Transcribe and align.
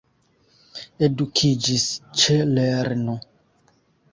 Edukiĝis 1.07 1.85
ĉe 2.23 2.39
lernu! 2.55 3.19